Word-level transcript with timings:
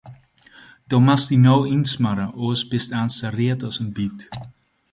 Do 0.89 0.99
moatst 1.07 1.29
dy 1.33 1.37
no 1.45 1.55
ynsmarre, 1.75 2.25
oars 2.43 2.63
bist 2.71 2.95
aanst 3.01 3.17
sa 3.19 3.29
read 3.37 3.59
as 3.69 3.77
in 3.83 3.89
byt. 3.95 4.17